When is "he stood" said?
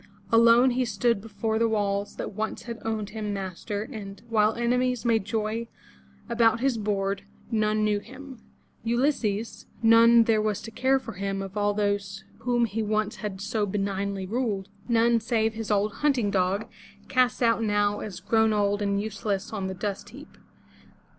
0.71-1.21